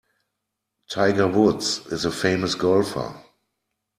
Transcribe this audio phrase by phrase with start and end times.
[0.89, 3.21] Tiger Woods is a famous golfer.